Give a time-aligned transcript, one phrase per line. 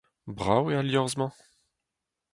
[0.35, 1.33] Brav eo al liorzh-mañ.